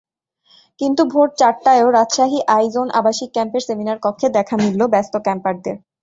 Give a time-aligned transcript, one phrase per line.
[0.79, 5.75] কিন্তু ভোররাত চারটায়ও রাজশাহী আই-জেন আবাসিক ক্যাম্পের সেমিনারকক্ষে দেখা মিলল ব্যস্ত ক্যাম্পারদের।